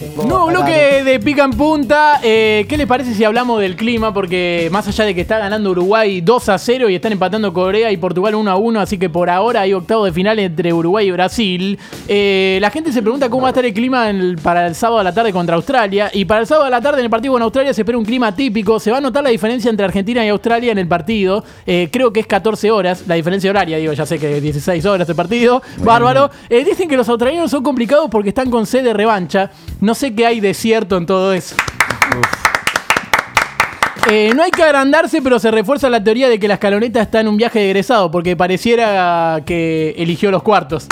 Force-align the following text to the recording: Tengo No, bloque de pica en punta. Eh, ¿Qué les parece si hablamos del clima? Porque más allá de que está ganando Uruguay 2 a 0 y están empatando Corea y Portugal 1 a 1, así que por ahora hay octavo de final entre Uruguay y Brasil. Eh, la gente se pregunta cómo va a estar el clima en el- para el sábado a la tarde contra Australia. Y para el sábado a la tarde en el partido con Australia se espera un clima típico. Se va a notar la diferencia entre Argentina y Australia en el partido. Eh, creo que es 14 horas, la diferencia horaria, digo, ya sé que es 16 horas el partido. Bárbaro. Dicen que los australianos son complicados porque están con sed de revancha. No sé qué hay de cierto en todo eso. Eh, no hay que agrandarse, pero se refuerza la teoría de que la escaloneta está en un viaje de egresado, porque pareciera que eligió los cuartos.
Tengo 0.00 0.24
No, 0.24 0.46
bloque 0.46 1.04
de 1.04 1.20
pica 1.20 1.44
en 1.44 1.50
punta. 1.50 2.20
Eh, 2.22 2.64
¿Qué 2.68 2.78
les 2.78 2.86
parece 2.86 3.12
si 3.14 3.22
hablamos 3.22 3.60
del 3.60 3.76
clima? 3.76 4.14
Porque 4.14 4.68
más 4.72 4.88
allá 4.88 5.04
de 5.04 5.14
que 5.14 5.20
está 5.20 5.38
ganando 5.38 5.70
Uruguay 5.72 6.22
2 6.22 6.48
a 6.48 6.56
0 6.58 6.88
y 6.88 6.94
están 6.94 7.12
empatando 7.12 7.52
Corea 7.52 7.92
y 7.92 7.98
Portugal 7.98 8.34
1 8.34 8.50
a 8.50 8.56
1, 8.56 8.80
así 8.80 8.96
que 8.96 9.10
por 9.10 9.28
ahora 9.28 9.60
hay 9.60 9.74
octavo 9.74 10.06
de 10.06 10.12
final 10.12 10.38
entre 10.38 10.72
Uruguay 10.72 11.08
y 11.08 11.10
Brasil. 11.10 11.78
Eh, 12.08 12.58
la 12.62 12.70
gente 12.70 12.92
se 12.92 13.02
pregunta 13.02 13.28
cómo 13.28 13.42
va 13.42 13.48
a 13.48 13.50
estar 13.50 13.64
el 13.66 13.74
clima 13.74 14.08
en 14.08 14.16
el- 14.20 14.36
para 14.38 14.66
el 14.66 14.74
sábado 14.74 15.00
a 15.00 15.04
la 15.04 15.12
tarde 15.12 15.32
contra 15.34 15.54
Australia. 15.56 16.10
Y 16.14 16.24
para 16.24 16.40
el 16.40 16.46
sábado 16.46 16.64
a 16.66 16.70
la 16.70 16.80
tarde 16.80 17.00
en 17.00 17.04
el 17.04 17.10
partido 17.10 17.34
con 17.34 17.42
Australia 17.42 17.74
se 17.74 17.82
espera 17.82 17.98
un 17.98 18.04
clima 18.06 18.34
típico. 18.34 18.80
Se 18.80 18.90
va 18.90 18.98
a 18.98 19.00
notar 19.02 19.22
la 19.22 19.28
diferencia 19.30 19.68
entre 19.68 19.84
Argentina 19.84 20.24
y 20.24 20.28
Australia 20.30 20.72
en 20.72 20.78
el 20.78 20.88
partido. 20.88 21.44
Eh, 21.66 21.90
creo 21.92 22.10
que 22.10 22.20
es 22.20 22.26
14 22.26 22.70
horas, 22.70 23.04
la 23.06 23.16
diferencia 23.16 23.50
horaria, 23.50 23.76
digo, 23.76 23.92
ya 23.92 24.06
sé 24.06 24.18
que 24.18 24.38
es 24.38 24.42
16 24.42 24.84
horas 24.86 25.06
el 25.08 25.14
partido. 25.14 25.60
Bárbaro. 25.84 26.30
Dicen 26.48 26.88
que 26.88 26.96
los 26.96 27.08
australianos 27.08 27.50
son 27.50 27.62
complicados 27.62 28.08
porque 28.10 28.30
están 28.30 28.50
con 28.50 28.64
sed 28.64 28.82
de 28.82 28.94
revancha. 28.94 29.50
No 29.80 29.94
sé 29.94 30.14
qué 30.14 30.26
hay 30.26 30.40
de 30.40 30.52
cierto 30.52 30.96
en 30.96 31.06
todo 31.06 31.32
eso. 31.32 31.56
Eh, 34.10 34.32
no 34.34 34.42
hay 34.42 34.50
que 34.50 34.62
agrandarse, 34.62 35.22
pero 35.22 35.38
se 35.38 35.50
refuerza 35.50 35.88
la 35.88 36.02
teoría 36.02 36.28
de 36.28 36.38
que 36.38 36.48
la 36.48 36.54
escaloneta 36.54 37.00
está 37.00 37.20
en 37.20 37.28
un 37.28 37.36
viaje 37.36 37.60
de 37.60 37.66
egresado, 37.66 38.10
porque 38.10 38.36
pareciera 38.36 39.40
que 39.44 39.94
eligió 39.96 40.30
los 40.30 40.42
cuartos. 40.42 40.86